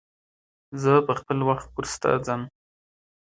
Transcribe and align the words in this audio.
學速讀係咪要好專心先得？ 0.71 2.51